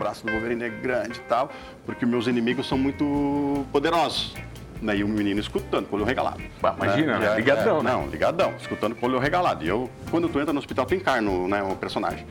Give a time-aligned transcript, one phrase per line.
[0.00, 1.50] braço do Wolverine é grande e tal,
[1.86, 4.34] porque meus inimigos são muito poderosos.
[4.82, 4.96] Né?
[4.96, 6.40] E o menino escutando com o olho regalado.
[6.60, 7.36] Bah, imagina, né?
[7.36, 7.90] Ligadão, é, né?
[7.92, 9.62] Não, ligadão, escutando com o olho regalado.
[9.62, 12.26] E eu, quando tu entra no hospital, tu encarna né, o personagem.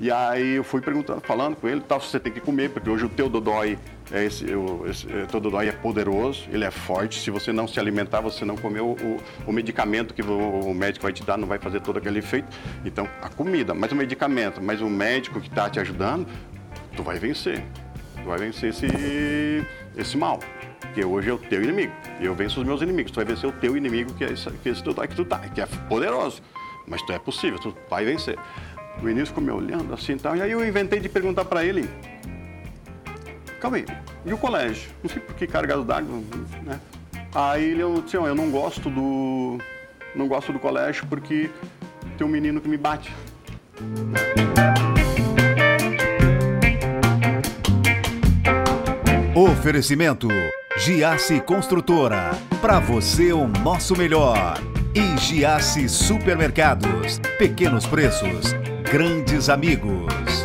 [0.00, 3.04] E aí eu fui perguntando, falando com ele, tal, você tem que comer, porque hoje
[3.06, 3.76] o teu Dodói,
[4.12, 7.18] é esse, o esse, é, teu Dodói é poderoso, ele é forte.
[7.18, 9.16] Se você não se alimentar, você não comer o, o-
[9.46, 12.46] o medicamento que o, o médico vai te dar, não vai fazer todo aquele efeito.
[12.84, 16.26] Então, a comida, mas o medicamento, mas o médico que está te ajudando,
[16.98, 17.62] tu vai vencer.
[18.16, 18.86] Tu vai vencer esse,
[19.96, 20.40] esse mal.
[20.94, 21.92] Que hoje é o teu inimigo.
[22.20, 23.12] Eu venço os meus inimigos.
[23.12, 25.24] Tu vai vencer o teu inimigo, que é esse, que é esse Dodói que tu
[25.24, 26.42] tá, que é poderoso.
[26.88, 28.36] Mas tu é possível, tu vai vencer.
[29.00, 30.34] O início ficou me olhando assim e tal.
[30.34, 31.88] E aí eu inventei de perguntar para ele:
[33.60, 33.86] Calma aí,
[34.26, 34.90] e o colégio?
[35.00, 36.20] Não sei por que cargas d'água,
[36.64, 36.80] né?
[37.32, 39.58] Aí ele eu disse: "Ó, Eu não gosto do.
[40.16, 41.48] Não gosto do colégio porque
[42.16, 43.14] tem um menino que me bate.
[49.40, 50.26] Oferecimento
[50.78, 52.32] Giasse Construtora.
[52.60, 54.58] Para você o nosso melhor.
[54.92, 57.20] E Giasse Supermercados.
[57.38, 58.52] Pequenos preços,
[58.90, 60.44] grandes amigos.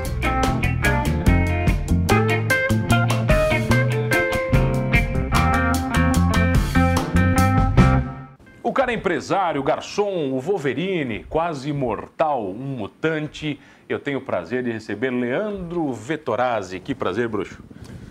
[8.61, 13.59] O cara é empresário, garçom, o Wolverine, quase imortal, um mutante.
[13.89, 16.79] Eu tenho o prazer de receber Leandro Vettorazzi.
[16.79, 17.57] Que prazer, bruxo.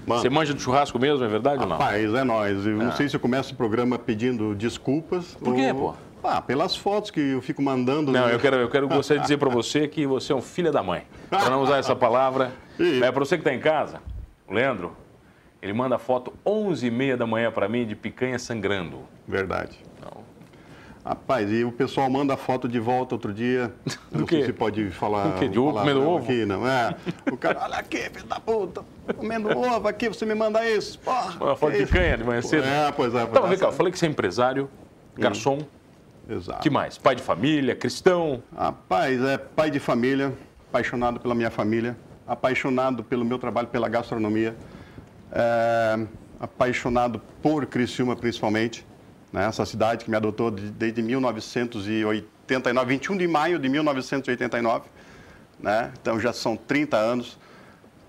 [0.06, 0.20] Mano.
[0.20, 1.77] Você manja do churrasco mesmo, é verdade ou não?
[1.77, 2.67] Rapaz, é nóis.
[2.67, 5.34] Eu não sei se eu começo o programa pedindo desculpas.
[5.34, 5.95] Por quê, ou- pô?
[6.25, 8.12] Ah, pelas fotos que eu fico mandando.
[8.12, 8.34] Não, né?
[8.34, 10.80] eu quero, eu quero gostaria de dizer para você que você é um filho da
[10.83, 11.03] mãe.
[11.28, 12.53] Para não usar essa palavra.
[12.78, 14.00] É para você que está em casa,
[14.48, 14.97] o Leandro,
[15.61, 19.00] ele manda foto 11h30 da manhã para mim de picanha sangrando.
[19.28, 19.78] Verdade.
[21.05, 23.72] Rapaz, e o pessoal manda foto de volta outro dia.
[24.12, 24.36] Do não quê?
[24.36, 25.31] sei se pode falar.
[25.34, 25.48] Do quê?
[25.48, 26.25] De ovo, comendo ovo?
[26.25, 26.67] Aqui, não.
[26.67, 26.95] É.
[27.31, 28.84] O cara, olha aqui, filho da puta,
[29.17, 30.98] comendo ovo aqui, você me manda isso.
[31.00, 31.36] Porra.
[31.45, 32.64] Uma foto de picanha de manhã cedo.
[32.64, 33.23] É, pois é.
[33.25, 34.70] Então, vem cá, eu falei que você é empresário,
[35.17, 35.58] garçom,
[36.29, 36.61] Exato.
[36.61, 36.98] que mais?
[36.98, 38.40] Pai de família, cristão.
[38.57, 40.33] Rapaz, é pai de família,
[40.69, 41.96] apaixonado pela minha família,
[42.29, 44.55] apaixonado pelo meu trabalho, pela gastronomia,
[45.33, 46.07] é,
[46.39, 48.86] apaixonado por Criciúma principalmente,
[49.33, 49.47] né?
[49.47, 54.85] essa cidade que me adotou de- desde 1989, 21 de maio de 1989,
[55.59, 55.93] né?
[56.01, 57.39] então já são 30 anos.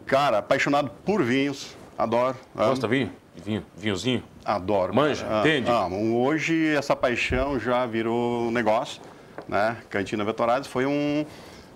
[0.05, 2.35] Cara, apaixonado por vinhos, adoro.
[2.55, 2.69] amo.
[2.69, 3.11] Gosta vinho?
[3.43, 3.63] Vinho?
[3.77, 4.23] Vinhozinho?
[4.43, 4.93] Adoro.
[4.93, 5.39] Manja, cara.
[5.39, 5.69] entende?
[5.71, 6.21] amo.
[6.21, 9.01] Hoje essa paixão já virou negócio,
[9.47, 9.77] né?
[9.89, 11.25] Cantina Vetorazzi foi um,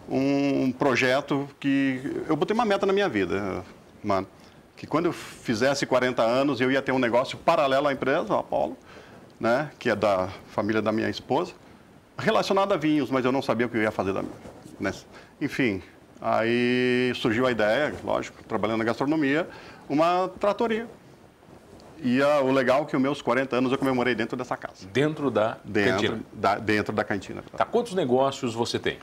[0.10, 3.64] um projeto que eu botei uma meta na minha vida,
[4.04, 4.28] mano,
[4.76, 8.40] que quando eu fizesse 40 anos eu ia ter um negócio paralelo à empresa, a
[8.40, 8.78] Apollo,
[9.40, 9.72] né?
[9.80, 11.54] Que é da família da minha esposa,
[12.18, 14.24] relacionado a vinhos, mas eu não sabia o que eu ia fazer da
[14.80, 14.94] né?
[15.42, 15.82] Enfim,
[16.22, 19.48] aí surgiu a ideia, lógico, trabalhando na gastronomia,
[19.90, 20.88] uma tratoria.
[22.04, 24.86] E ah, o legal é que os meus 40 anos eu comemorei dentro dessa casa.
[24.94, 26.20] Dentro da Dentro cantina.
[26.32, 27.44] da, dentro da cantina.
[27.56, 29.00] Tá, quantos negócios você tem?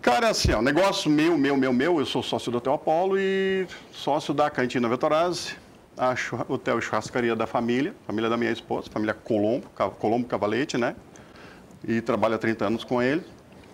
[0.00, 3.66] Cara, assim, ó, negócio meu, meu, meu, meu, eu sou sócio do Hotel Apolo e
[3.90, 5.56] sócio da Cantina Vetorazzi,
[5.98, 6.14] a
[6.48, 9.66] Hotel Churrascaria da família, família da minha esposa, família Colombo,
[9.98, 10.94] Colombo Cavalete, né?
[11.86, 13.22] E trabalho há 30 anos com ele.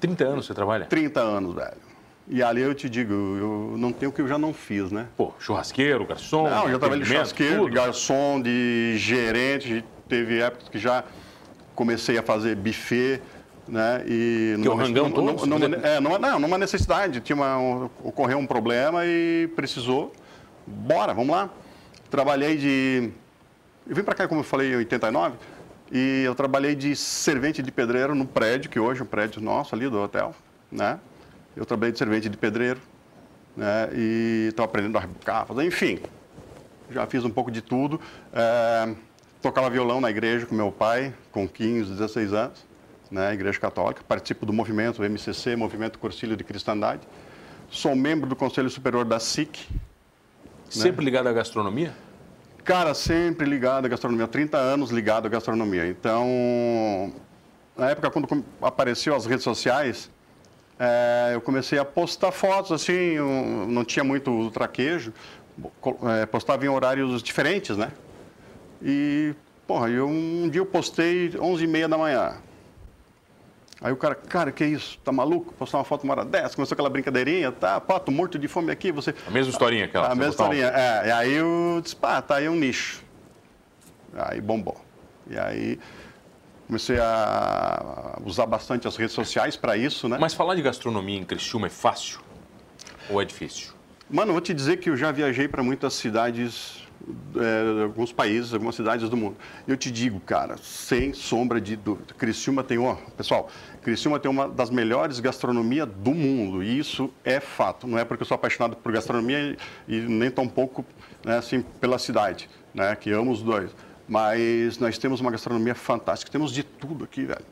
[0.00, 0.86] 30 anos você trabalha?
[0.86, 1.84] 30 anos, velho.
[2.26, 5.06] E ali eu te digo, eu não tenho o que eu já não fiz, né?
[5.16, 6.48] Pô, churrasqueiro, garçom.
[6.48, 7.74] Não, eu já trabalhei de churrasqueiro, de tudo.
[7.74, 9.84] garçom, de gerente.
[10.08, 11.04] Teve épocas que já
[11.74, 13.20] comecei a fazer buffet,
[13.68, 14.02] né?
[14.06, 15.96] E Que é o numa- rangão numa- todo, numa- você numa- fazia?
[15.96, 17.20] é, não, numa necessidade.
[17.20, 20.12] Tinha uma, um- ocorreu um problema e precisou.
[20.66, 21.50] Bora, vamos lá.
[22.14, 23.10] Trabalhei de.
[23.84, 25.34] Eu vim para cá, como eu falei, em 89.
[25.90, 29.74] E eu trabalhei de servente de pedreiro no prédio, que hoje é um prédio nosso
[29.74, 30.32] ali do hotel,
[30.70, 31.00] né?
[31.56, 32.80] Eu trabalhei de servente de pedreiro,
[33.56, 33.88] né?
[33.92, 35.98] E estou aprendendo a rebocar, enfim.
[36.88, 38.00] Já fiz um pouco de tudo.
[38.32, 38.94] É,
[39.42, 42.64] tocava violão na igreja com meu pai, com 15, 16 anos,
[43.10, 43.34] né?
[43.34, 44.04] Igreja Católica.
[44.06, 47.02] Participo do movimento MCC, Movimento Cursilho de Cristandade.
[47.68, 49.66] Sou membro do Conselho Superior da SIC,
[50.68, 51.94] Sempre ligado à gastronomia?
[52.64, 55.86] Cara, sempre ligado à gastronomia, 30 anos ligado à gastronomia.
[55.86, 57.12] Então,
[57.76, 60.10] na época quando apareceu as redes sociais,
[60.78, 63.18] é, eu comecei a postar fotos assim,
[63.68, 65.12] não tinha muito traquejo,
[66.18, 67.92] é, postava em horários diferentes, né?
[68.82, 69.34] E,
[69.66, 72.36] porra, eu, um dia eu postei 11h30 da manhã.
[73.84, 74.98] Aí o cara, cara, que isso?
[75.04, 75.52] Tá maluco?
[75.52, 76.56] Postar uma foto uma hora dessa?
[76.56, 77.78] Começou aquela brincadeirinha, tá?
[77.78, 79.14] Pô, tô morto de fome aqui, você...
[79.26, 80.06] A mesma historinha aquela.
[80.06, 81.08] A mesma um- historinha, é.
[81.08, 83.02] E aí eu disse, pá, tá aí um nicho.
[84.16, 84.80] Aí bombou.
[85.28, 85.78] E aí
[86.66, 90.16] comecei a usar bastante as redes sociais para isso, né?
[90.18, 92.20] Mas falar de gastronomia em Criciúma é fácil
[93.10, 93.74] ou é difícil?
[94.10, 96.86] Mano, vou te dizer que eu já viajei para muitas cidades,
[97.36, 99.36] é, alguns países, algumas cidades do mundo.
[99.66, 103.48] Eu te digo, cara, sem sombra de dúvida, Criciúma tem uma, pessoal,
[103.82, 107.86] Criciúma tem uma das melhores gastronomias do mundo e isso é fato.
[107.86, 109.56] Não é porque eu sou apaixonado por gastronomia
[109.88, 110.84] e, e nem tão pouco,
[111.24, 113.70] né, assim, pela cidade, né, que amo os dois.
[114.06, 117.44] Mas nós temos uma gastronomia fantástica, temos de tudo aqui, velho.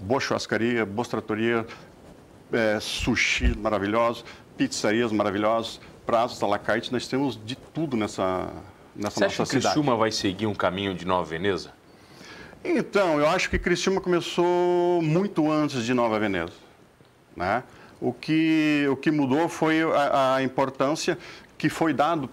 [0.00, 1.66] Boa churrascaria, boa tratoria,
[2.52, 4.24] é, sushi maravilhoso,
[4.58, 8.50] pizzarias maravilhosas, pratos à la carte, nós temos de tudo nessa,
[8.94, 9.64] nessa Você nossa acha que cidade.
[9.66, 11.72] Criciúma vai seguir um caminho de Nova Veneza?
[12.64, 16.52] Então, eu acho que Criciúma começou muito antes de Nova Veneza.
[17.36, 17.62] Né?
[18.00, 21.16] O, que, o que mudou foi a, a importância
[21.56, 22.28] que foi dado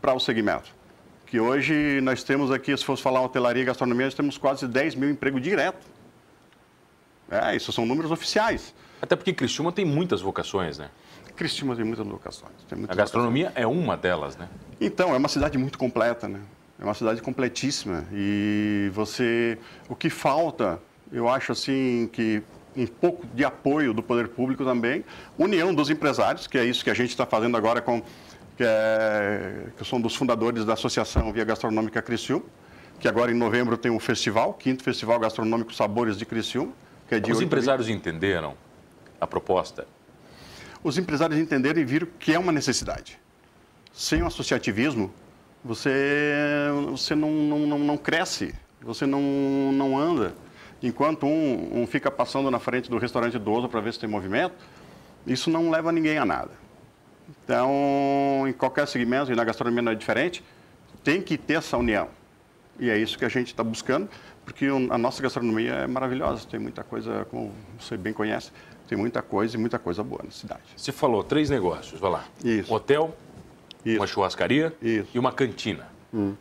[0.00, 0.74] para o segmento.
[1.26, 4.94] Que hoje nós temos aqui, se fosse falar hotelaria e gastronomia, nós temos quase 10
[4.94, 5.86] mil empregos direto.
[7.30, 8.74] É, isso são números oficiais.
[9.02, 10.88] Até porque Criciúma tem muitas vocações, né?
[11.36, 12.52] Criciúma tem muitas locações.
[12.68, 14.48] Tem A muitas gastronomia é uma delas, né?
[14.80, 16.40] Então, é uma cidade muito completa, né?
[16.80, 18.04] É uma cidade completíssima.
[18.12, 19.58] E você.
[19.88, 20.80] O que falta,
[21.12, 22.42] eu acho assim, que
[22.76, 25.04] um pouco de apoio do poder público também,
[25.38, 28.02] união dos empresários, que é isso que a gente está fazendo agora com.
[28.56, 32.44] Que, é, que são dos fundadores da Associação Via Gastronômica Criciúma,
[32.98, 36.72] que agora em novembro tem o festival, quinto Festival Gastronômico Sabores de Criciúma,
[37.06, 38.54] que é de Os empresários entenderam
[39.20, 39.86] a proposta?
[40.86, 43.18] Os empresários entenderam e viram que é uma necessidade.
[43.92, 45.12] Sem o associativismo,
[45.64, 45.90] você,
[46.88, 49.20] você não, não, não, cresce, você não,
[49.72, 50.32] não anda.
[50.80, 54.08] Enquanto um, um fica passando na frente do restaurante do outro para ver se tem
[54.08, 54.54] movimento,
[55.26, 56.52] isso não leva ninguém a nada.
[57.28, 60.44] Então, em qualquer segmento, e na gastronomia não é diferente,
[61.02, 62.08] tem que ter essa união.
[62.78, 64.08] E é isso que a gente está buscando,
[64.44, 68.52] porque a nossa gastronomia é maravilhosa, tem muita coisa, como você bem conhece,
[68.88, 70.62] tem muita coisa e muita coisa boa na cidade.
[70.76, 72.24] Você falou três negócios, vai lá.
[72.44, 72.72] Isso.
[72.72, 73.16] Um hotel,
[73.84, 74.00] Isso.
[74.00, 75.08] uma churrascaria Isso.
[75.08, 75.10] Hum.
[75.14, 75.88] e uma cantina.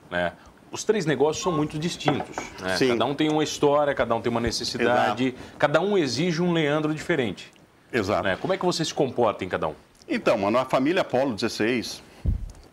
[0.09, 0.31] Né?
[0.71, 2.35] Os três negócios são muito distintos.
[2.61, 2.77] né?
[2.77, 2.89] Sim.
[2.89, 6.93] Cada um tem uma história, cada um tem uma necessidade, cada um exige um Leandro
[6.93, 7.51] diferente.
[7.91, 8.23] Exato.
[8.23, 8.37] né?
[8.39, 9.75] Como é que você se comporta em cada um?
[10.07, 12.03] Então, mano, a família Apolo 16,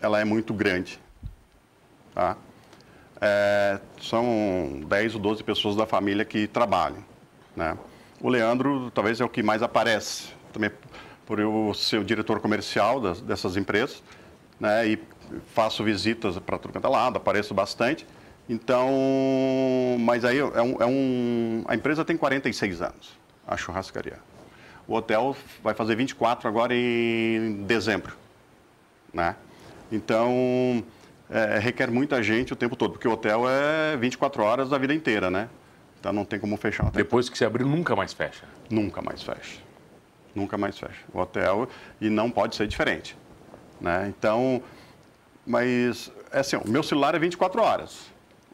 [0.01, 0.99] ela é muito grande.
[2.13, 2.37] Tá?
[3.19, 7.03] É, são 10 ou 12 pessoas da família que trabalham.
[7.55, 7.77] Né?
[8.23, 10.71] O Leandro talvez é o que mais aparece, também
[11.25, 14.01] por eu ser o diretor comercial das- dessas empresas,
[14.57, 14.87] né?
[14.87, 14.99] E
[15.53, 18.07] faço visitas para tudo quanto é lado, apareço bastante.
[18.47, 18.89] Então,
[19.99, 23.11] mas aí é um, é um- a empresa tem 46 anos,
[23.45, 24.19] a churrascaria.
[24.87, 28.13] O hotel vai fazer 24 agora em dezembro,
[29.13, 29.35] né?
[29.91, 30.81] Então,
[31.29, 34.93] é, requer muita gente o tempo todo, porque o hotel é 24 horas da vida
[34.93, 35.49] inteira, né?
[36.03, 36.91] Então não tem como fechar.
[36.91, 38.43] Depois que você abrir, nunca mais fecha.
[38.69, 39.61] Nunca mais fecha.
[40.35, 40.99] Nunca mais fecha.
[41.13, 41.69] O hotel,
[42.01, 43.15] e não pode ser diferente.
[43.79, 44.07] Né?
[44.09, 44.61] Então,
[45.47, 48.07] mas, é assim, o meu celular é 24 horas.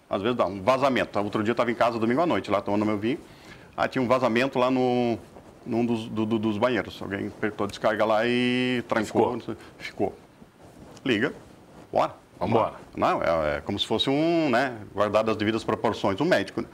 [0.07, 1.17] Às vezes dá um vazamento.
[1.19, 3.17] Outro dia eu estava em casa, domingo à noite, lá tomando meu vinho.
[3.75, 5.17] Ah, tinha um vazamento lá no,
[5.65, 7.01] num dos, do- do- dos banheiros.
[7.01, 9.39] Alguém apertou a descarga lá e trancou.
[9.39, 9.55] ficou?
[9.79, 10.15] ficou.
[11.03, 11.33] Liga,
[11.91, 12.13] bora.
[12.39, 12.75] Vambora.
[12.95, 16.61] Não, é, é como se fosse um, né, guardado as devidas proporções, um médico.
[16.61, 16.67] Né?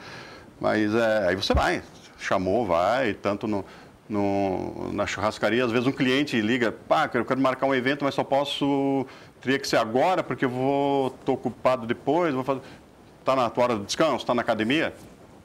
[0.59, 1.81] Mas é, aí você vai,
[2.17, 3.65] chamou, vai, tanto no,
[4.07, 8.13] no- na churrascaria, às vezes um cliente liga, pá, eu quero marcar um evento, mas
[8.15, 9.05] só posso,
[9.41, 12.61] teria que ser agora, porque eu vou, tô ocupado depois, vou fazer,
[13.23, 14.93] tá na tua hora de descanso, tá na academia?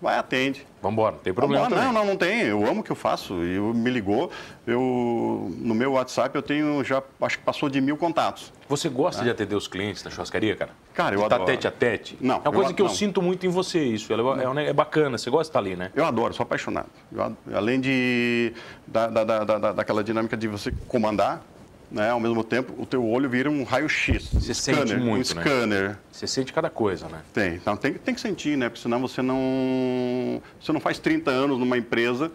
[0.01, 0.67] Vai, atende.
[0.81, 1.83] Vamos embora, não tem problema Vambora.
[1.85, 2.41] Não, não, não tem.
[2.47, 3.35] Eu amo o que eu faço.
[3.45, 4.31] E eu me ligou.
[4.67, 8.51] Eu no meu WhatsApp eu tenho já acho que passou de mil contatos.
[8.67, 10.71] Você gosta de atender os clientes na churrascaria, cara?
[10.95, 11.45] Cara, eu tá adoro.
[11.51, 12.17] tete a tete?
[12.21, 12.95] Não, É uma eu coisa a- que eu não.
[12.95, 14.11] sinto muito em você, isso.
[14.13, 15.91] É, um- é bacana, você gosta de estar ali, né?
[15.95, 16.87] Eu adoro, sou apaixonado.
[17.15, 18.55] Eu além de
[18.87, 21.43] da, da, da, da- daquela dinâmica de você comandar,
[21.91, 24.29] né, ao mesmo tempo o teu olho vira um raio-x.
[24.33, 25.43] Você sente muito, um né?
[25.43, 25.99] scanner.
[26.11, 27.21] Você sente cada coisa, né?
[27.33, 27.55] Tem.
[27.55, 28.69] Então tem, tem que sentir, né?
[28.69, 30.41] Porque senão você não.
[30.61, 32.31] Você não faz 30 anos numa empresa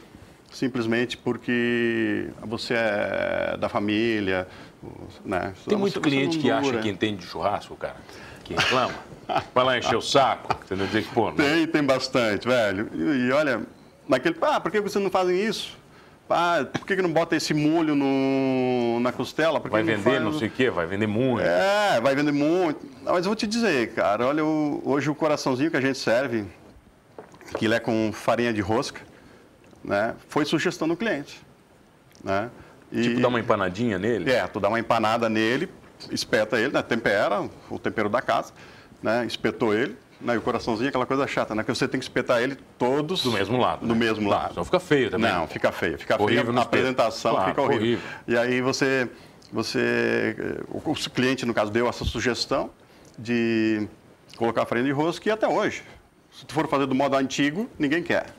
[0.52, 4.48] simplesmente porque você é da família.
[5.24, 5.54] Né?
[5.68, 6.82] Tem muito cliente que não acha dura.
[6.82, 7.98] que entende de churrasco, cara.
[8.44, 8.94] Que reclama.
[9.54, 10.54] Vai lá encher o saco.
[10.64, 10.86] Entendeu?
[10.88, 12.90] Dizer que, pô, não- Tem, tem bastante, velho.
[12.94, 13.64] E, e olha,
[14.08, 14.36] naquele.
[14.42, 15.76] Ah, por que vocês não fazem isso?
[16.30, 19.60] Ah, por que, que não bota esse molho no, na costela?
[19.60, 21.46] Por vai vender faz- não sei o quê, vai vender muito.
[21.46, 22.80] É, vai vender muito.
[23.04, 26.00] Não, mas eu vou te dizer, cara, olha, o- hoje o coraçãozinho que a gente
[26.00, 26.46] serve,
[27.58, 29.02] que ele é com farinha de rosca,
[29.84, 30.16] né?
[30.28, 31.40] Foi sugestão do cliente.
[32.24, 32.50] Né?
[32.92, 34.32] E- Tipo, dá uma empanadinha nele.
[34.32, 35.70] é, tu dá uma empanada nele,
[36.10, 36.82] espeta ele, né?
[36.82, 38.52] tempera, o tempero da casa,
[39.02, 39.26] né?
[39.28, 40.36] espetou ele, né?
[40.36, 41.64] e o coraçãozinho é aquela coisa chata, né?
[41.64, 43.24] que você tem que espetar ele todos...
[43.24, 43.86] Do mesmo lado.
[43.86, 44.00] Do né?
[44.00, 44.50] mesmo Não, lado.
[44.50, 45.32] Senão fica feio também.
[45.32, 47.84] Não, fica feio, fica Horrível feio, a apresentação Claro, fica horrível.
[47.84, 48.04] horrível.
[48.28, 49.10] E aí você
[49.52, 50.36] você,
[50.68, 52.70] o, o cliente, no caso, deu essa sugestão
[53.18, 53.88] de
[54.36, 55.84] colocar farinha de rosca e até hoje.
[56.32, 58.34] Se tu for fazer do modo antigo, ninguém quer.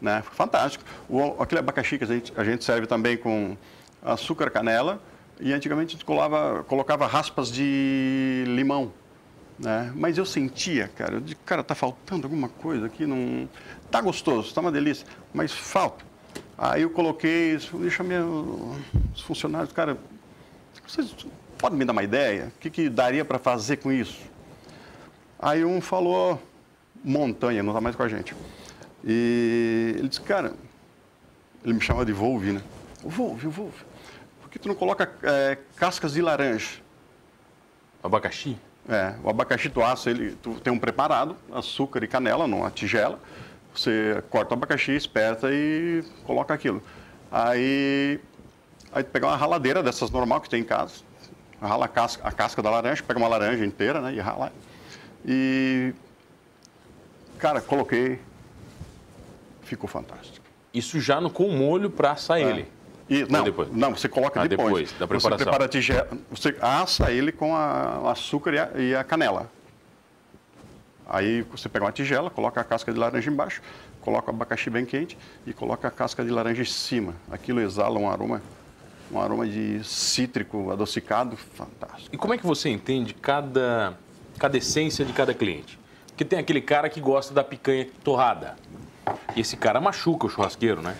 [0.00, 0.22] Né?
[0.32, 0.84] Fantástico.
[1.08, 3.56] O, aquele abacaxi que a gente, a gente serve também com
[4.04, 5.02] açúcar, canela,
[5.40, 8.92] e antigamente a gente colava, colocava raspas de limão.
[9.58, 9.92] Né?
[9.94, 13.48] Mas eu sentia, cara, eu disse, cara, tá faltando alguma coisa aqui, não...
[13.90, 16.04] Tá gostoso, tá uma delícia, mas falta.
[16.56, 19.98] Aí eu coloquei, eu chamei os funcionários, cara,
[20.86, 21.14] vocês
[21.58, 22.52] podem me dar uma ideia?
[22.56, 24.20] O que, que daria para fazer com isso?
[25.38, 26.40] Aí um falou,
[27.04, 28.34] montanha, não está mais com a gente.
[29.04, 30.54] E ele disse, cara,
[31.64, 32.62] ele me chamava de Volve, né?
[33.02, 33.84] Volve, Volve.
[34.40, 36.80] Por que tu não coloca é, cascas de laranja?
[38.02, 38.56] Abacaxi?
[38.88, 43.18] É, o abacaxi tu assa, ele, tu tem um preparado, açúcar e canela numa tigela.
[43.74, 46.82] Você corta o abacaxi, esperta e coloca aquilo.
[47.30, 48.20] Aí,
[48.92, 50.96] aí tu pega uma raladeira dessas normal que tem em casa,
[51.60, 54.52] rala a casca, a casca da laranja, pega uma laranja inteira, né, e rala.
[55.24, 55.94] E,
[57.38, 58.20] cara, coloquei,
[59.62, 60.44] ficou fantástico.
[60.74, 62.42] Isso já no, com molho para assar é.
[62.42, 62.68] ele?
[63.08, 63.68] E, não, depois?
[63.72, 64.92] não, você coloca ah, depois.
[64.92, 65.38] depois da preparação.
[65.38, 69.04] Você prepara a tigela, você assa ele com a, o açúcar e a, e a,
[69.04, 69.50] canela.
[71.08, 73.60] Aí você pega uma tigela, coloca a casca de laranja embaixo,
[74.00, 77.14] coloca o abacaxi bem quente e coloca a casca de laranja em cima.
[77.30, 78.40] Aquilo exala um aroma,
[79.10, 82.14] um aroma de cítrico adocicado, fantástico.
[82.14, 83.94] E como é que você entende cada,
[84.38, 85.78] cada essência de cada cliente?
[86.06, 88.56] Porque tem aquele cara que gosta da picanha torrada.
[89.34, 90.96] E esse cara machuca o churrasqueiro, né?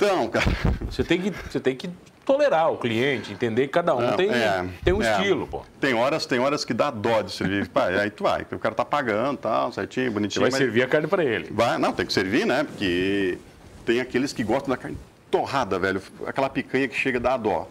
[0.00, 0.46] Então, cara.
[0.90, 1.90] Você tem que, você tem que
[2.24, 5.12] tolerar o cliente, entender que cada um Não, tem, é, tem um é.
[5.12, 5.62] estilo, pô.
[5.78, 7.68] Tem horas, tem horas que dá dó de servir.
[7.68, 10.46] Pá, aí tu vai, o cara tá pagando, tal, certinho, bonitinho.
[10.46, 11.50] Você vai servir a carne para ele.
[11.50, 12.64] Vai, não, tem que servir, né?
[12.64, 13.38] Porque
[13.84, 14.96] tem aqueles que gostam da carne
[15.30, 16.02] torrada, velho.
[16.26, 17.68] Aquela picanha que chega a dar dó.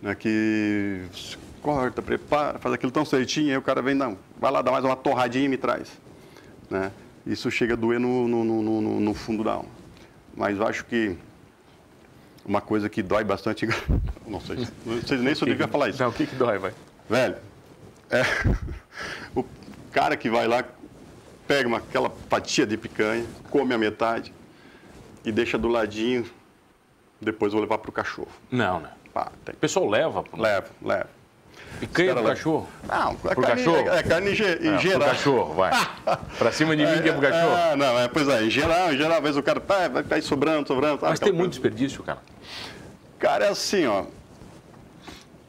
[0.00, 0.14] Né?
[0.14, 1.02] Que
[1.60, 4.84] corta, prepara, faz aquilo tão certinho, aí o cara vem, não, vai lá, dá mais
[4.84, 5.88] uma torradinha e me traz.
[6.70, 6.92] Né?
[7.26, 9.68] Isso chega a doer no, no, no, no fundo da alma.
[10.36, 11.16] Mas eu acho que
[12.44, 13.66] uma coisa que dói bastante.
[14.26, 16.02] Não sei, não sei nem se eu devia falar isso.
[16.02, 16.72] Não, o que, que dói, vai?
[17.10, 17.36] Velho,
[18.08, 18.22] é
[19.36, 19.44] o
[19.92, 20.64] cara que vai lá,
[21.46, 24.32] pega uma, aquela fatia de picanha, come a metade
[25.22, 26.24] e deixa do ladinho,
[27.20, 28.30] depois vou levar para o cachorro.
[28.50, 28.90] Não, né?
[29.12, 30.24] Pá, o pessoal leva?
[30.34, 31.10] Leva, leva.
[31.78, 32.68] Picanha pro cachorro?
[32.88, 33.88] Não, é pro carne, cachorro?
[33.88, 35.00] É, é carne em, é, geral.
[35.00, 35.72] Pro cachorro, vai.
[36.38, 37.56] pra cima de mim que é pro cachorro?
[37.56, 40.02] É, não, é, pois é, em geral, em geral, às vezes o cara pá, vai
[40.02, 41.00] cair sobrando, sobrando.
[41.02, 42.20] Mas tem muito desperdício, cara.
[43.18, 44.04] Cara, é assim, ó.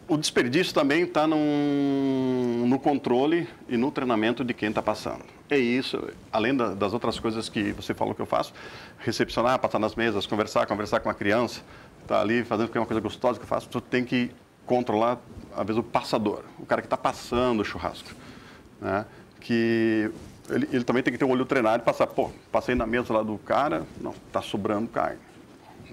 [0.08, 5.24] O desperdício também está no controle e no treinamento de quem está passando.
[5.50, 8.54] É isso, além da, das outras coisas que você falou que eu faço,
[9.00, 11.62] recepcionar, passar nas mesas, conversar, conversar com a criança,
[12.06, 14.30] tá ali fazendo uma coisa gostosa que eu faço, tu tem que
[14.66, 15.20] controlar,
[15.56, 18.10] às vezes, o passador, o cara que está passando o churrasco.
[18.80, 19.06] Né?
[19.40, 20.12] Que
[20.50, 23.14] ele, ele, também tem que ter um olho treinado e passar, pô, passei na mesa
[23.14, 25.33] lá do cara, não, está sobrando carne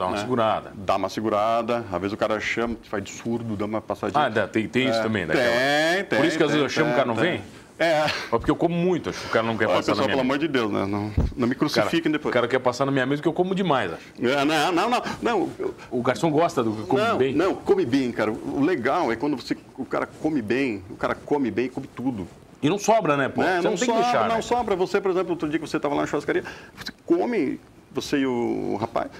[0.00, 0.22] Dá uma né?
[0.22, 0.72] segurada.
[0.74, 1.84] Dá uma segurada.
[1.92, 4.26] Às vezes o cara chama, faz de surdo, dá uma passadinha.
[4.26, 5.34] Ah, tem, tem isso é, também, né?
[5.34, 6.18] Tem, tem.
[6.18, 7.42] Por isso que às vezes eu chamo, o cara não vem?
[7.78, 8.06] É.
[8.28, 10.16] Porque eu como muito, acho que o cara não quer Olha, passar pessoal, na minha
[10.16, 10.84] pelo amor de Deus, né?
[10.86, 12.30] Não, não me crucifiquem cara, depois.
[12.30, 14.02] O cara quer passar na minha mesa porque eu como demais, acho.
[14.22, 15.50] É, não, não, não, não.
[15.90, 17.34] O garçom gosta do que come não, bem?
[17.34, 18.30] Não, come bem, cara.
[18.30, 22.28] O legal é quando você, o cara come bem, o cara come bem, come tudo.
[22.62, 23.42] E não sobra, né, pô?
[23.42, 24.42] É, você não, não tem sobra, que deixar, Não né?
[24.42, 24.76] sobra.
[24.76, 26.44] Você, por exemplo, outro dia que você estava lá na churrascaria,
[26.76, 27.58] você come,
[27.92, 29.10] você e o rapaz,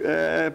[0.00, 0.52] é,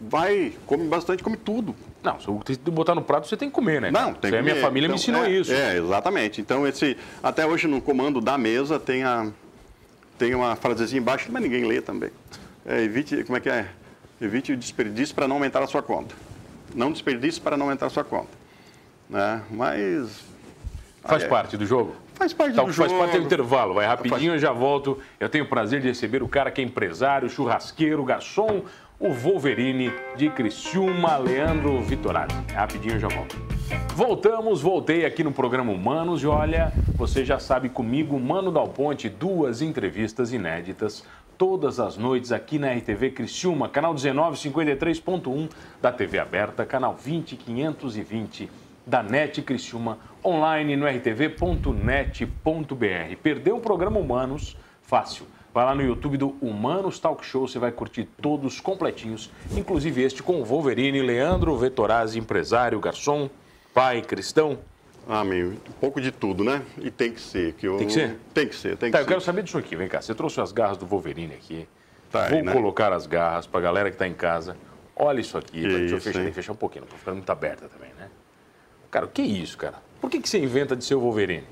[0.00, 1.74] vai, come bastante, come tudo.
[2.02, 2.30] Não, se
[2.70, 3.90] botar no prato, você tem que comer, né?
[3.90, 4.42] Não, tem que comer.
[4.42, 5.52] minha família então, me ensinou é, isso.
[5.52, 6.40] É, exatamente.
[6.40, 9.30] Então, esse, até hoje no comando da mesa tem, a,
[10.18, 12.10] tem uma frasezinha embaixo, mas ninguém lê também.
[12.64, 13.68] É, evite, como é que é?
[14.20, 16.14] Evite o desperdício para não aumentar a sua conta.
[16.74, 18.30] Não desperdício para não aumentar a sua conta.
[19.08, 19.42] Né?
[19.50, 20.37] Mas...
[21.02, 21.94] Faz parte do jogo?
[22.14, 23.02] Faz parte então, do faz jogo.
[23.02, 23.74] parte do intervalo.
[23.74, 24.98] Vai rapidinho, eu já volto.
[25.20, 28.62] Eu tenho o prazer de receber o cara que é empresário, churrasqueiro, garçom,
[28.98, 32.34] o Wolverine de Criciúma, Leandro Vitorati.
[32.52, 33.36] Rapidinho eu já volto.
[33.94, 39.08] Voltamos, voltei aqui no programa Humanos e olha, você já sabe comigo, Mano Dal Ponte,
[39.08, 41.04] duas entrevistas inéditas
[41.38, 45.48] todas as noites aqui na RTV Criciúma, canal 1953.1
[45.80, 48.50] da TV aberta, canal 20520
[48.84, 51.74] da NET Criciúma, online no rtv.net.br.
[53.22, 54.56] Perdeu o programa Humanos?
[54.82, 55.26] Fácil
[55.58, 60.22] Vai lá no YouTube do Humanos Talk Show, você vai curtir todos completinhos, inclusive este
[60.22, 63.30] com o Wolverine, Leandro Vettorazzi, empresário, garçom,
[63.74, 64.58] pai, cristão.
[65.08, 66.62] Ah, meu, um pouco de tudo, né?
[66.78, 67.54] E tem que ser.
[67.54, 67.78] Que eu...
[67.78, 68.18] Tem que ser?
[68.32, 69.08] Tem que ser, tem tá, que eu ser.
[69.08, 69.74] quero saber disso aqui.
[69.74, 71.66] Vem cá, você trouxe as garras do Wolverine aqui.
[72.12, 72.52] Tá aí, Vou né?
[72.52, 74.54] colocar as garras para a galera que está em casa.
[74.94, 75.62] Olha isso aqui.
[75.62, 77.68] Que Deixa eu isso, fechar, tem que fechar um pouquinho, não tô ficando muito aberta
[77.68, 78.08] também, né?
[78.90, 79.82] Cara, o que é isso, cara?
[80.00, 81.44] Por que, que você inventa de ser o Wolverine?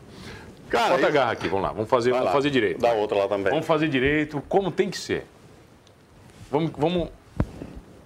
[0.68, 2.80] Cara, Bota a isso- garra aqui, vamos lá, vamos fazer, Vai vamos lá, fazer direito.
[2.80, 3.50] Dá outra lá também.
[3.52, 5.24] Vamos fazer direito, como tem que ser.
[6.50, 7.08] Vamos, vamos,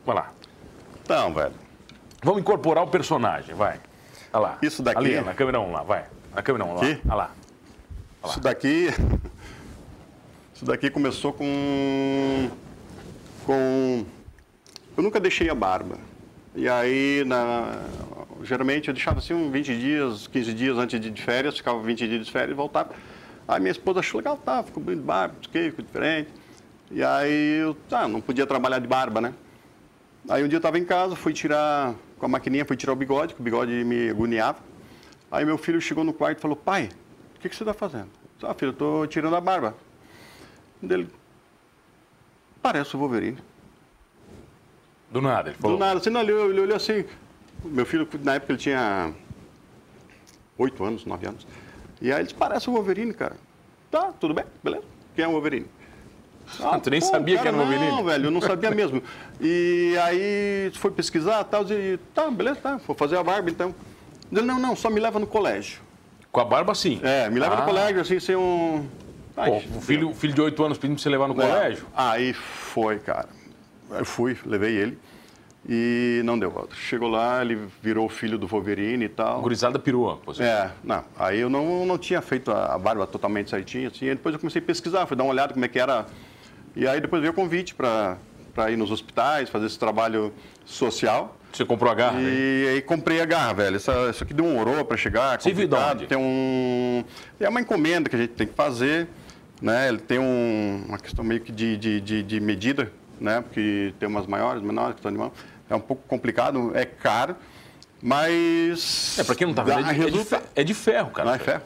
[0.04, 0.32] vai lá.
[1.02, 1.52] Então, velho.
[2.22, 3.80] Vamos incorporar o personagem, vai.
[4.32, 4.58] Olha lá.
[4.62, 6.04] Isso daqui- Ali, na câmera 1 lá, vai.
[6.34, 6.82] Na câmera 1 lá.
[6.82, 7.00] Aqui?
[7.06, 7.30] Olha lá.
[8.26, 8.88] Isso daqui.
[10.54, 12.50] Isso daqui começou com.
[13.46, 14.04] Com.
[14.96, 15.96] Eu nunca deixei a barba.
[16.54, 17.78] E aí, na,
[18.42, 22.08] geralmente eu deixava assim uns 20 dias, 15 dias antes de de férias, ficava 20
[22.08, 22.90] dias de férias e voltava.
[23.46, 26.30] Aí minha esposa achou legal, tá, ficou bonito de barba, quê, ficou diferente.
[26.90, 29.34] E aí eu tá, não podia trabalhar de barba, né?
[30.28, 32.96] Aí um dia eu estava em casa, fui tirar com a maquininha, fui tirar o
[32.96, 34.58] bigode, que o bigode me agoniava.
[35.30, 36.88] Aí meu filho chegou no quarto e falou, pai,
[37.36, 38.08] o que, que você está fazendo?
[38.42, 39.74] Ah, filho, eu estou tirando a barba.
[40.82, 41.08] Dele,
[42.62, 43.38] parece o Wolverine.
[45.10, 45.76] Do nada, ele falou.
[45.76, 47.04] Do nada, assim, não, ele, olhou- ele olhou assim.
[47.64, 49.12] Meu filho, na época, ele tinha
[50.58, 51.46] oito anos, nove anos.
[52.00, 53.36] E aí ele disse, parece o Wolverine, cara.
[53.90, 54.84] Tá, tudo bem, beleza.
[55.14, 55.66] Quem é o Wolverine?
[56.60, 57.88] Ah, tu nem sabia que era o Wolverine?
[57.88, 59.02] Não, velho, eu não sabia mesmo.
[59.40, 63.74] E aí foi pesquisar tal, e tá, beleza, tá, vou fazer a barba então.
[64.32, 65.80] Ele, não, não, só me leva no colégio.
[66.32, 67.00] Com a barba, sim.
[67.02, 67.60] É, me leva Ah.
[67.60, 68.86] no colégio, assim, ser um...
[69.36, 71.46] Ai, Pô, o filho, filho de 8 anos pedindo pra você levar no é.
[71.46, 71.86] colégio?
[71.94, 73.28] Aí foi, cara.
[73.90, 74.98] Eu fui, levei ele
[75.72, 76.68] e não deu.
[76.74, 79.40] Chegou lá, ele virou o filho do Wolverine e tal.
[79.40, 81.04] Gurizada pô, você- É, não.
[81.16, 84.08] Aí eu não, não tinha feito a a barba totalmente certinha, assim.
[84.08, 86.06] Aí depois eu comecei a pesquisar, fui dar uma olhada como é que era.
[86.74, 88.18] E aí depois veio o convite para
[88.68, 90.32] ir nos hospitais, fazer esse trabalho
[90.64, 91.36] social.
[91.52, 92.20] Você comprou a garra?
[92.20, 93.76] E aí comprei a garra, velho.
[93.76, 96.06] Essa, isso aqui demorou para chegar, é complicado.
[96.08, 97.04] Tem um...
[97.38, 99.08] É uma encomenda que a gente tem que fazer,
[99.62, 99.88] né?
[99.88, 103.40] Ele tem um, uma questão meio que de, de, de, de medida, né?
[103.40, 105.32] Porque tem umas maiores, menores, que estão de mão.
[105.70, 107.36] É um pouco complicado, é caro,
[108.02, 109.16] mas...
[109.18, 111.28] É, pra quem não tá dá vendo, é de, é fe- é de ferro, cara.
[111.28, 111.62] Não é ferro?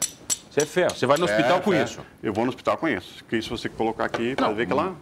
[0.51, 0.95] Você é ferro.
[0.95, 1.83] Você vai no hospital É, com ferro.
[1.83, 1.99] isso.
[2.23, 3.23] Eu vou no hospital com isso.
[3.25, 4.93] Que se você colocar aqui, Não, vai ver que ela...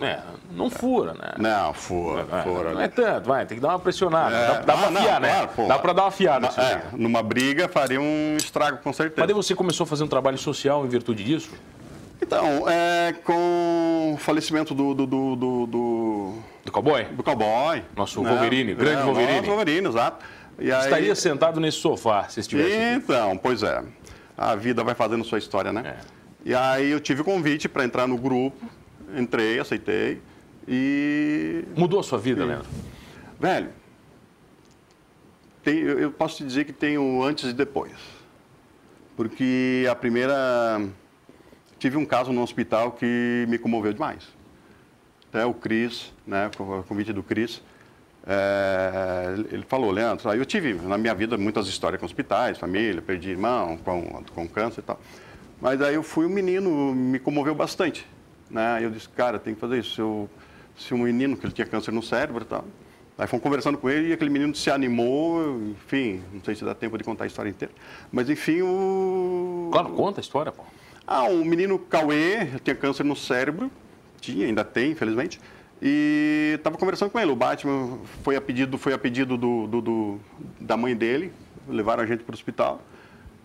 [0.00, 0.18] É,
[0.50, 1.34] não fura, né?
[1.38, 2.72] Não, fura, É, fura.
[2.74, 4.34] não é tanto, vai, tem que dar uma pressionada.
[4.34, 5.28] É, dá dá pra ah, não, afiar, né?
[5.32, 5.66] claro, pô.
[5.68, 6.46] dá pra dar uma afiada.
[6.60, 9.20] É, numa briga faria um estrago, com certeza.
[9.20, 11.50] Mas daí você começou a fazer um trabalho social em virtude disso?
[12.22, 17.04] Então, é, com o falecimento do, do, do, do, do, Do cowboy?
[17.04, 17.82] do cowboy.
[17.96, 19.36] Nosso Wolverine, É, grande é, Wolverine.
[19.38, 20.24] Nosso Wolverine, exato.
[20.58, 22.94] E aí- Estaria sentado nesse sofá se estivesse aqui.
[23.04, 23.82] Então, pois é.
[24.36, 25.96] A vida vai fazendo sua história, né?
[26.00, 26.14] É.
[26.46, 28.56] E aí eu tive o convite para entrar no grupo,
[29.16, 30.20] entrei, aceitei.
[30.66, 32.66] E Mudou a sua vida, Leandro?
[33.38, 33.68] Velho,
[35.62, 37.92] tem- eu, eu posso te dizer que tem o antes e depois.
[39.16, 40.80] Porque a primeira.
[41.84, 44.26] Tive um caso no hospital que me comoveu demais.
[45.28, 47.62] Até o Cris, né, o convite do Cris,
[48.26, 53.28] é, ele falou, Leandro, eu tive na minha vida muitas histórias com hospitais, família, perdi
[53.28, 54.98] irmão com, com câncer e tal.
[55.60, 58.06] Mas aí eu fui um menino, me comoveu bastante.
[58.48, 58.78] Né?
[58.80, 60.00] Eu disse, cara, tem que fazer isso.
[60.00, 60.30] Eu,
[60.78, 62.64] se um menino, que ele tinha câncer no cérebro e tal.
[63.18, 66.74] Aí fomos conversando com ele e aquele menino se animou, enfim, não sei se dá
[66.74, 67.74] tempo de contar a história inteira.
[68.10, 69.68] Mas enfim, o.
[69.70, 70.64] Claro, conta a história, pô.
[71.06, 73.70] Ah, o menino Cauê tinha câncer no cérebro,
[74.20, 75.40] tinha, ainda tem, infelizmente.
[75.82, 77.30] E estava conversando com ele.
[77.30, 80.20] O Batman foi a pedido, foi a pedido do, do- do-
[80.58, 81.30] da mãe dele,
[81.68, 82.80] levaram a gente para o hospital.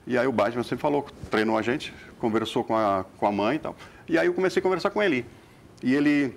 [0.08, 3.58] E aí o Batman sempre falou, treinou a gente, conversou com a, com a mãe
[3.58, 3.76] e tal.
[4.08, 5.26] E aí eu comecei a conversar com ele.
[5.84, 6.34] E ele,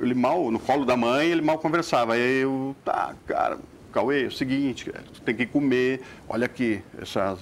[0.00, 2.12] ele mal, no colo da mãe, ele mal conversava.
[2.14, 3.58] Aí eu, tá, cara,
[3.92, 7.38] Cauê, é o seguinte, tu tem que comer, olha aqui, essas,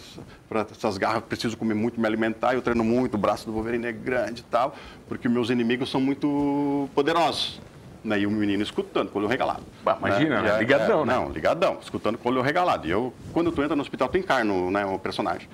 [0.49, 3.87] pra essas garras, preciso comer muito, me alimentar, eu treino muito, o braço do Wolverine
[3.87, 4.75] é grande e tal,
[5.09, 7.61] porque meus inimigos são muito poderosos.
[8.03, 8.21] Né?
[8.21, 9.63] E o menino escutando, com o olho regalado.
[9.85, 10.53] Bah, imagina, né?
[10.53, 11.15] Aí- Ligadão, é, né?
[11.15, 12.87] Não, ligadão, escutando com o olho regalado.
[12.87, 15.47] E eu, quando tu entra no hospital, tu encarna né, o personagem.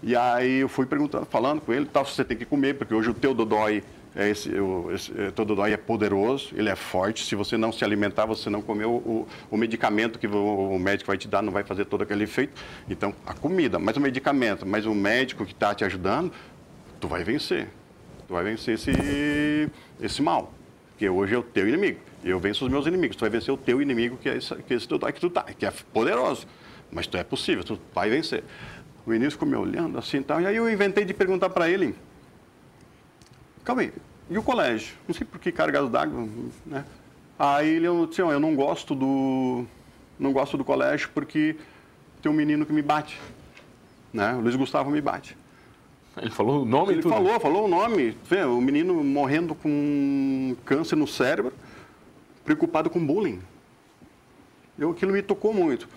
[0.00, 2.94] E aí eu fui perguntando, falando com ele, tal, se você tem que comer, porque
[2.94, 3.82] hoje o teu Dodói, é
[4.16, 7.24] esse, o, esse, é, teu Dodói é poderoso, ele é forte.
[7.24, 11.16] Se você não se alimentar, você não comer o, o, medicamento que o, médico vai
[11.16, 12.60] te dar, não vai fazer todo aquele efeito.
[12.88, 16.32] Então, a comida, mais o medicamento, mais o médico que está te ajudando,
[16.98, 17.68] tu vai vencer.
[18.26, 19.70] Tu vai vencer esse,
[20.00, 20.52] esse mal.
[20.90, 22.00] Porque hoje é o teu inimigo.
[22.24, 23.16] Eu venço os meus inimigos.
[23.16, 25.30] Tu vai vencer o teu inimigo, que é esse, que é esse Dodói que tu
[25.30, 26.48] tá, que é poderoso.
[26.90, 28.42] Mas tu é possível, tu vai vencer.
[29.06, 30.40] O Vinícius ficou me olhando assim e tal.
[30.40, 31.94] E aí eu inventei de perguntar para ele:
[33.64, 33.92] Calma aí,
[34.28, 34.94] e o colégio?
[35.06, 36.26] Não sei por que cargas d'água,
[36.66, 36.84] né?
[37.38, 39.64] Aí ele eu disse: "Ó, Eu não gosto do.
[40.18, 41.56] Não gosto do colégio porque
[42.22, 43.18] tem um menino que me bate.
[44.12, 44.34] Né?
[44.34, 45.36] O Luiz Gustavo me bate.
[46.20, 47.12] Ele falou o nome Ele tudo.
[47.14, 48.16] falou, falou o nome.
[48.28, 51.52] Vê, o menino morrendo com câncer no cérebro.
[52.44, 53.40] preocupado com bullying.
[54.78, 55.88] Eu, aquilo me tocou muito.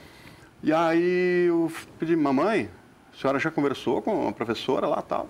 [0.61, 2.69] E aí eu pedi, mamãe,
[3.13, 5.27] a senhora já conversou com a professora lá tal?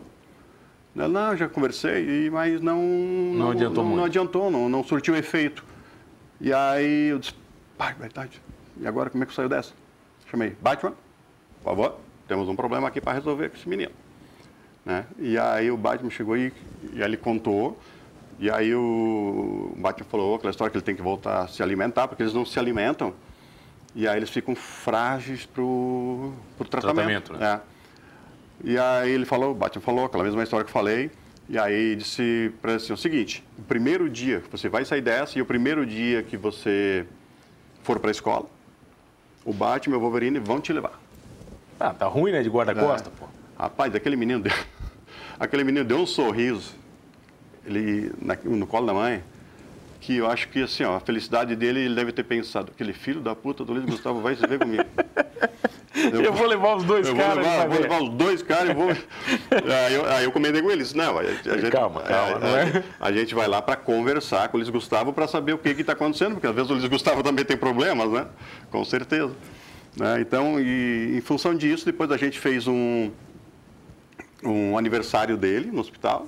[0.96, 2.80] Ela, não, já conversei, mas não...
[2.82, 3.98] Não adiantou não, muito.
[3.98, 5.66] Não adiantou, não, não surtiu efeito.
[6.40, 7.34] E aí eu disse,
[7.78, 8.42] pai, verdade.
[8.80, 9.74] E agora como é que eu saio dessa?
[10.30, 10.94] Chamei, Batman,
[11.62, 13.92] por favor, temos um problema aqui para resolver com esse menino.
[14.86, 15.06] Né?
[15.18, 16.54] E aí o Batman chegou e,
[16.94, 17.80] e ele contou.
[18.40, 22.08] E aí o Batman falou aquela história que ele tem que voltar a se alimentar,
[22.08, 23.14] porque eles não se alimentam.
[23.96, 26.34] E aí eles ficam frágeis para o
[26.70, 27.32] tratamento.
[27.32, 27.62] Tratamento, né?
[27.70, 27.73] É.
[28.64, 31.12] E aí ele falou, o Batman falou aquela mesma história que eu falei.
[31.50, 35.02] E aí disse para ele assim, o seguinte, o primeiro dia que você vai sair
[35.02, 37.06] dessa e o primeiro dia que você
[37.84, 38.46] for para a escola,
[39.44, 40.98] o Batman e o Wolverine vão te levar.
[41.78, 43.20] Ah, tá ruim, né, de guarda-costa, É.
[43.20, 43.26] pô.
[43.60, 44.54] Rapaz, aquele menino deu,
[45.38, 46.74] aquele menino deu um sorriso,
[47.66, 49.22] ele na- no colo da mãe,
[50.00, 53.20] que eu acho que assim, ó, a felicidade dele, ele deve ter pensado, aquele filho
[53.20, 54.84] da puta do Luiz Gustavo vai se ver comigo.
[56.22, 57.38] Eu, vou levar os dois vou caras.
[57.38, 57.82] levar, vou ver.
[57.84, 58.90] levar os dois caras e vou.
[59.88, 60.94] aí, eu, aí eu comentei com eles.
[60.94, 62.84] Não, a, a gente, Calma, calma, a, não é?
[63.00, 65.94] a gente vai lá para conversar com o Luiz Gustavo para saber o que está
[65.94, 68.28] acontecendo, porque às vezes o Luiz Gustavo também tem problemas, né?
[68.70, 69.32] Com certeza.
[69.96, 70.22] Né?
[70.22, 73.12] Então, e, em função disso, depois a gente fez um,
[74.44, 76.28] um aniversário dele no hospital.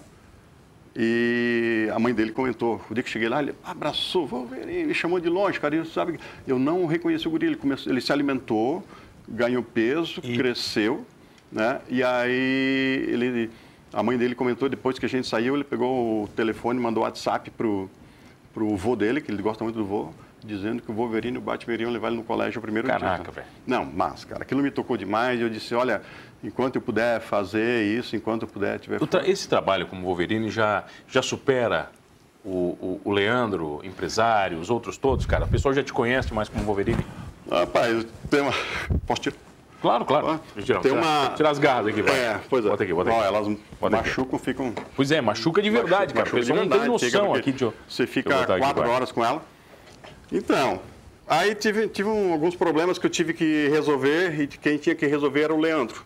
[0.98, 4.94] E a mãe dele comentou, o dia que cheguei lá, ele abraçou o Wolverine, me
[4.94, 6.18] chamou de longe, cara, e sabe,
[6.48, 8.82] eu não reconheci o guri, ele, começou, ele se alimentou,
[9.28, 11.06] ganhou peso, E- cresceu,
[11.52, 11.80] né?
[11.90, 13.50] E aí ele,
[13.94, 17.50] a mãe dele comentou, depois que a gente saiu, ele pegou o telefone, mandou WhatsApp
[17.52, 17.90] pro,
[18.54, 20.10] pro vô dele, que ele gosta muito do vô,
[20.44, 23.24] dizendo que o Wolverine e o Batman iriam levar ele no colégio o primeiro Caraca,
[23.24, 23.32] dia.
[23.32, 23.48] velho.
[23.66, 26.02] Não, mas, cara, aquilo me tocou demais, eu disse, olha,
[26.44, 30.84] enquanto eu puder fazer isso, enquanto eu puder, tiver tra- Esse trabalho como Wolverine já,
[31.08, 31.90] já supera
[32.44, 35.46] o, o, o Leandro, empresário, os outros todos, cara?
[35.46, 37.04] O pessoal já te conhece mais como Wolverine?
[37.50, 38.54] Rapaz, tem uma.
[39.06, 39.36] Posso tirar?
[39.82, 40.40] Claro, claro.
[40.64, 42.16] Tirar, tem uma- tirar as garras aqui, vai.
[42.18, 42.70] É, pois é.
[42.70, 43.28] Bota aqui, bota Ó, aqui.
[43.28, 43.48] elas
[43.80, 44.08] Bota aqui.
[44.08, 44.74] machucam, ficam.
[44.96, 46.28] Pois é, machuca de verdade, cara.
[46.28, 47.56] O machuca de pessoal não tem verdade, noção aqui.
[47.62, 49.44] Eu, Você fica aqui, quatro horas com ela.
[50.32, 50.80] Então,
[51.28, 55.06] aí tive, tive um- alguns problemas que eu tive que resolver e quem tinha que
[55.06, 56.04] resolver era o Leandro.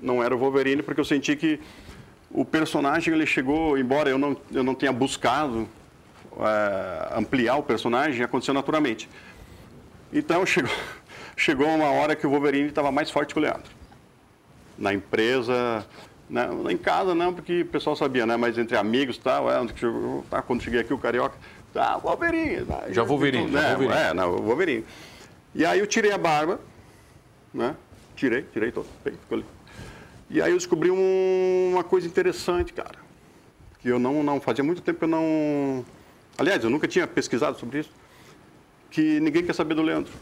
[0.00, 1.58] Não era o Wolverine, porque eu senti que
[2.30, 5.68] o personagem ele chegou, embora eu não, eu não tenha buscado
[6.38, 9.08] eh, ampliar o personagem, aconteceu naturalmente.
[10.14, 10.70] Então chegou,
[11.36, 13.70] chegou uma hora que o Wolverine estava mais forte que o Leandro.
[14.78, 15.84] Na empresa,
[16.30, 18.36] né, em casa não, porque o pessoal sabia, né?
[18.36, 19.54] Mas entre amigos e tal, é,
[20.30, 21.36] tá, quando cheguei aqui o Carioca,
[21.72, 22.64] tá, Wolverine.
[22.64, 23.94] tá, Já Wolverine, já né, Wolverine.
[24.00, 24.84] É, não, Wolverine.
[25.54, 26.60] E aí eu tirei a barba,
[27.52, 27.76] né?
[28.16, 29.44] Tirei, tirei todo, ficou ali.
[30.30, 32.98] E aí eu descobri um- uma coisa interessante, cara.
[33.80, 35.84] Que eu não, não fazia muito tempo que eu não.
[36.38, 37.90] Aliás, eu nunca tinha pesquisado sobre isso.
[38.94, 40.12] Que ninguém quer saber do Leandro.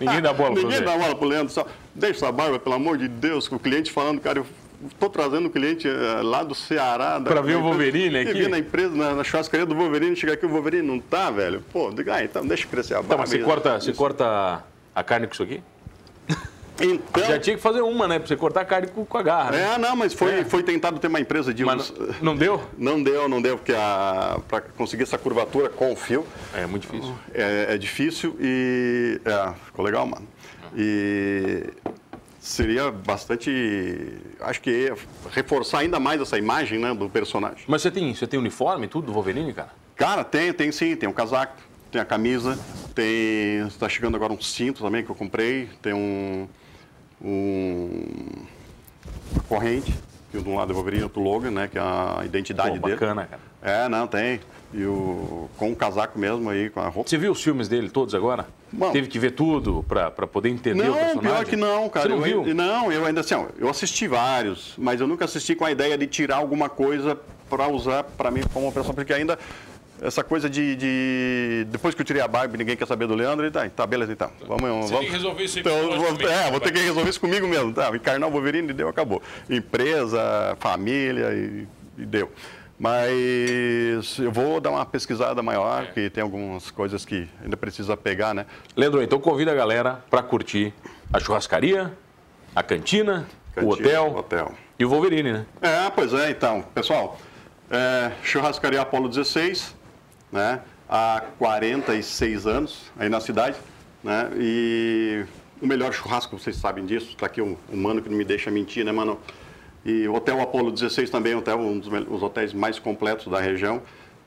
[0.00, 1.52] Ninguém dá bola pra Ninguém dá bola pro Leandro.
[1.52, 4.46] Só deixa essa barba, pelo amor de Deus, com o cliente falando, cara, eu
[4.90, 7.20] estou trazendo o cliente eh, lá do Ceará.
[7.20, 8.32] Pra ver o Wolverine aqui?
[8.32, 11.62] vir na empresa, na, na churrascaria do Wolverine, chegar aqui, o Wolverine não tá, velho.
[11.72, 13.14] Pô, diga, ah, então deixa crescer a barba.
[13.14, 15.62] Tá, mas você e- corta, você corta a carne com isso aqui?
[16.80, 18.18] Então, Já tinha que fazer uma, né?
[18.18, 19.50] Pra você cortar a carne com, com a garra.
[19.52, 19.74] né?
[19.74, 22.62] é, não, mas foi, foi tentado ter uma empresa de Mas uns- não, não deu?
[22.76, 23.72] Não deu, não deu, porque
[24.48, 27.14] para conseguir essa curvatura com o fio É muito difícil.
[27.34, 29.20] é, é difícil e.
[29.24, 30.26] É, ficou legal, mano.
[30.76, 31.64] E
[32.40, 34.18] seria bastante.
[34.40, 34.94] Acho que ia
[35.32, 37.64] reforçar ainda mais essa imagem né, do personagem.
[37.66, 39.70] Mas você tem, você tem uniforme e tudo do Wolverine, cara?
[39.96, 41.56] Cara, tem, tem sim, tem um casaco,
[41.90, 42.58] tem a camisa,
[42.94, 43.66] tem.
[43.66, 46.46] Está chegando agora um cinto também que eu comprei, tem um.
[47.22, 48.00] Um
[49.32, 49.92] uma corrente,
[50.30, 51.68] que de um lado é o Wolverine e outro Logan, né?
[51.68, 52.98] Que é a identidade Pô, dele.
[52.98, 53.42] bacana, cara.
[53.62, 54.40] É, não, tem.
[54.72, 57.08] E o, com o casaco mesmo aí, com a roupa.
[57.08, 58.46] Você viu os filmes dele todos agora?
[58.70, 58.90] Bom.
[58.90, 61.20] Teve que ver tudo pra, pra poder entender o Não, personagem?
[61.22, 62.08] pior que não, cara.
[62.08, 62.54] Você não eu, viu?
[62.54, 65.96] Não, eu ainda assim, ó, eu assisti vários, mas eu nunca assisti com a ideia
[65.96, 69.38] de tirar alguma coisa para usar para mim como operação, porque ainda
[70.02, 73.14] essa coisa de, de- depois que eu tirei a barba, e ninguém quer saber do
[73.14, 74.30] Leandro, e tá, tá beleza então.
[74.46, 74.90] Vamos, Você vamos.
[74.90, 77.20] tem que resolver isso aí Então, eu vou, psicologicamente, é, vou ter que resolver isso
[77.20, 77.88] comigo mesmo, tá?
[77.94, 79.22] Encarnar o Wolverine, deu, acabou.
[79.48, 81.66] Empresa, família e,
[81.98, 82.30] e deu.
[82.78, 85.86] Mas eu vou dar uma pesquisada maior, É.
[85.92, 88.46] que tem algumas coisas que ainda precisa pegar, né?
[88.76, 90.72] Leandro, então convida a galera pra curtir
[91.12, 91.92] a churrascaria,
[92.54, 94.54] a cantina, o Cantina, hotel hotel.
[94.78, 95.46] e o Wolverine, né?
[95.62, 97.18] É, pois é, então, pessoal,
[97.70, 99.74] é, churrascaria Apolo 16,
[100.36, 103.56] né, há 46 anos aí na cidade,
[104.04, 105.24] né, e
[105.60, 108.50] o melhor churrasco, vocês sabem disso, está aqui um, um mano que não me deixa
[108.50, 109.18] mentir, né, mano?
[109.84, 113.80] E o Hotel Apolo 16 também é um, dos os hotéis mais completos da região,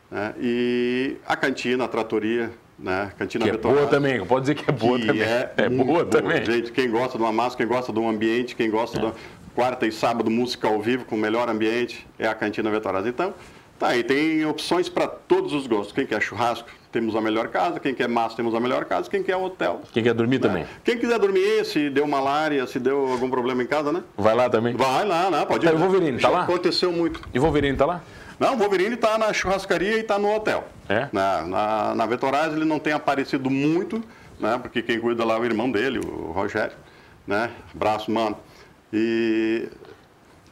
[0.09, 0.33] Né?
[0.39, 3.11] E a cantina, a tratoria, né?
[3.17, 5.21] Cantina que é boa também, pode dizer que é boa que também.
[5.21, 6.43] É, é boa também.
[6.45, 9.01] Gente, quem gosta de uma massa, quem gosta de um ambiente, quem gosta é.
[9.01, 9.11] da
[9.53, 13.09] quarta e sábado música ao vivo com o melhor ambiente, é a Cantina Vetorazzi.
[13.09, 13.33] Então,
[13.79, 15.93] tá aí, tem opções para todos os gostos.
[15.93, 17.79] Quem quer churrasco, temos a melhor casa.
[17.79, 19.09] Quem quer massa, temos a melhor casa.
[19.09, 19.81] Quem quer hotel.
[19.91, 20.47] Quem quer dormir né?
[20.47, 20.65] também.
[20.83, 24.03] Quem quiser dormir, se deu malária, se deu algum problema em casa, né?
[24.17, 24.75] Vai lá também?
[24.75, 25.45] Vai lá, né?
[25.45, 25.69] Pode ir.
[25.69, 26.43] Tá, o Wolverine tá lá?
[26.43, 27.21] Aconteceu muito.
[27.33, 28.01] E o Wolverine tá lá?
[28.39, 30.65] Não, o Wolverine está na churrascaria e está no hotel.
[30.87, 31.07] É?
[31.11, 34.03] Na, na, na Vetoraz ele não tem aparecido muito,
[34.39, 34.57] né?
[34.61, 36.75] Porque quem cuida lá é o irmão dele, o Rogério,
[37.27, 37.51] né?
[37.73, 38.37] Braço, mano.
[38.91, 39.67] E,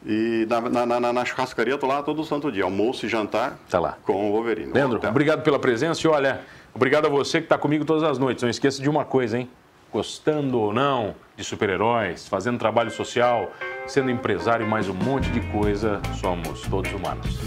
[0.06, 3.58] e na, na, na, na churrascaria eu tô lá todo santo dia, almoço e jantar
[3.68, 3.96] tá lá.
[4.04, 4.72] com o Wolverine.
[4.72, 6.40] Leandro, obrigado pela presença e olha,
[6.74, 8.42] obrigado a você que está comigo todas as noites.
[8.42, 9.48] Não esqueça de uma coisa, hein?
[9.92, 13.50] Gostando ou não de super-heróis, fazendo trabalho social,
[13.86, 17.38] sendo empresário e mais um monte de coisa, somos todos humanos.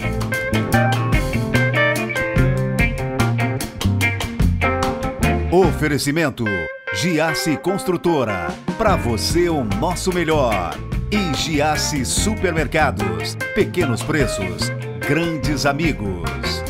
[5.52, 6.44] Oferecimento
[6.94, 8.48] Giasse Construtora.
[8.78, 10.74] Para você o nosso melhor.
[11.12, 13.36] E Giasse Supermercados.
[13.54, 14.70] Pequenos preços,
[15.06, 16.61] grandes amigos.